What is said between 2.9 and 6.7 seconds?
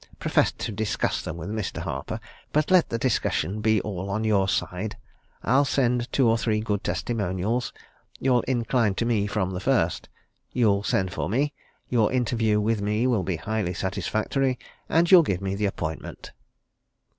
discussion be all on your side. I'll send two or three